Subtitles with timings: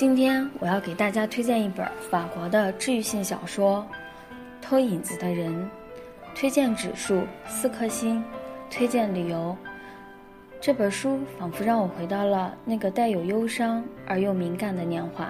[0.00, 3.86] 今天我要给大家推荐一本法国的治愈性小说
[4.66, 5.52] 《偷影子的人》，
[6.34, 8.24] 推荐指数四颗星，
[8.70, 9.54] 推荐理由：
[10.58, 15.28] 这本书仿佛让我回到了那个带有忧伤而又敏感的年华，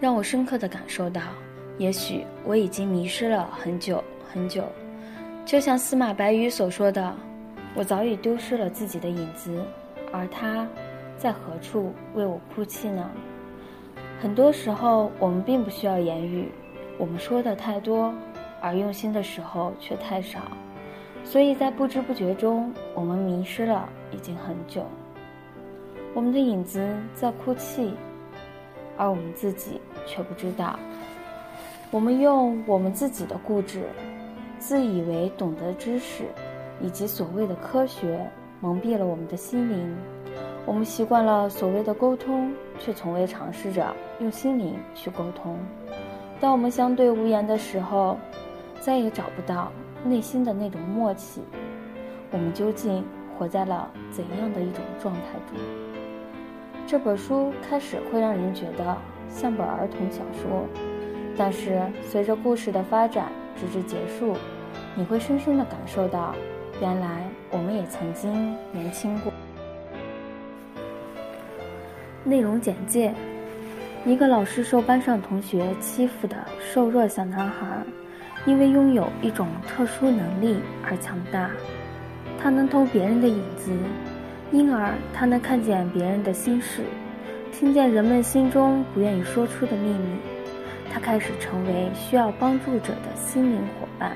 [0.00, 1.20] 让我深刻地感受到，
[1.76, 4.64] 也许我已经迷失了很久很久。
[5.44, 7.14] 就像司马白羽所说的
[7.76, 9.62] ：“我早已丢失了自己的影子，
[10.10, 10.66] 而他，
[11.18, 13.06] 在何处为我哭泣呢？”
[14.20, 16.46] 很多时候，我们并不需要言语，
[16.98, 18.12] 我们说的太多，
[18.60, 20.40] 而用心的时候却太少，
[21.24, 24.84] 所以在不知不觉中，我们迷失了已经很久。
[26.12, 27.94] 我们的影子在哭泣，
[28.98, 30.78] 而我们自己却不知道。
[31.90, 33.84] 我们用我们自己的固执、
[34.58, 36.24] 自以为懂得知识，
[36.82, 38.20] 以及所谓的科学，
[38.60, 39.96] 蒙蔽了我们的心灵。
[40.66, 45.56] 我们习惯了所谓的沟通，却从未尝试着用心灵去沟通。
[46.40, 48.16] 当我们相对无言的时候，
[48.80, 49.72] 再也找不到
[50.04, 51.42] 内心的那种默契。
[52.30, 53.04] 我们究竟
[53.36, 55.58] 活在了怎样的一种状态中？
[56.86, 58.96] 这本书开始会让人觉得
[59.28, 60.64] 像本儿童小说，
[61.36, 64.36] 但是随着故事的发展，直至结束，
[64.94, 66.34] 你会深深的感受到，
[66.80, 69.32] 原来我们也曾经年轻过。
[72.22, 73.12] 内容简介：
[74.04, 77.66] 一个老是受班上同学欺负的瘦弱小男孩，
[78.44, 81.50] 因为拥有一种特殊能力而强大。
[82.38, 83.72] 他能偷别人的影子，
[84.52, 86.82] 因而他能看见别人的心事，
[87.52, 90.16] 听见人们心中不愿意说出的秘密。
[90.92, 94.12] 他开始成为需要帮助者的心灵伙伴，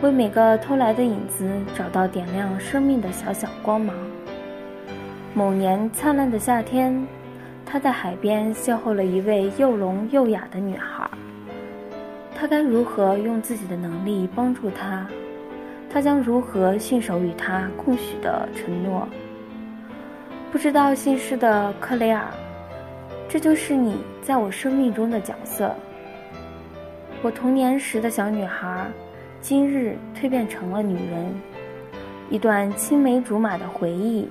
[0.00, 3.94] 为每个偷来的影子找到点亮生命的小小光芒。
[5.34, 7.06] 某年灿烂的夏天，
[7.64, 11.08] 他在海边邂逅了一位又聋又哑的女孩。
[12.34, 15.06] 他该如何用自己的能力帮助她？
[15.90, 19.08] 他将如何信守与她共许的承诺？
[20.50, 22.26] 不知道姓氏的克雷尔，
[23.26, 25.74] 这就是你在我生命中的角色。
[27.22, 28.86] 我童年时的小女孩，
[29.40, 31.34] 今日蜕变成了女人。
[32.28, 34.28] 一段青梅竹马的回忆。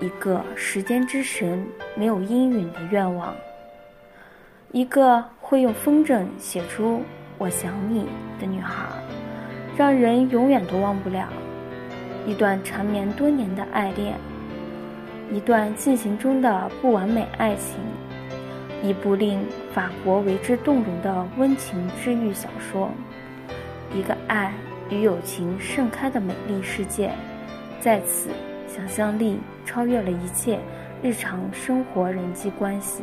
[0.00, 1.66] 一个时间之神
[1.96, 3.34] 没有阴允的愿望，
[4.70, 7.02] 一个会用风筝写出
[7.36, 8.06] “我想你”
[8.38, 8.74] 的女孩，
[9.76, 11.28] 让人永远都忘不了。
[12.24, 14.14] 一段缠绵多年的爱恋，
[15.32, 17.80] 一段进行中的不完美爱情，
[18.84, 19.44] 一部令
[19.74, 22.88] 法国为之动容的温情治愈小说，
[23.92, 24.52] 一个爱
[24.90, 27.10] 与友情盛开的美丽世界，
[27.80, 28.28] 在此。
[28.68, 30.60] 想象力超越了一切
[31.02, 33.02] 日常生活人际关系。